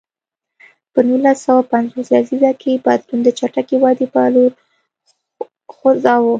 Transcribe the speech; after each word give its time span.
په 0.93 0.99
نولس 1.07 1.37
سوه 1.45 1.61
پنځوس 1.73 2.07
لسیزه 2.15 2.51
کې 2.61 2.81
بدلون 2.85 3.19
د 3.23 3.29
چټکې 3.37 3.77
ودې 3.83 4.07
په 4.13 4.21
لور 4.33 4.51
خوځاوه. 5.75 6.29